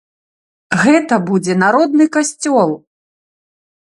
Гэта 0.85 1.15
будзе 1.29 1.53
народны 1.65 2.05
касцёл! 2.17 2.69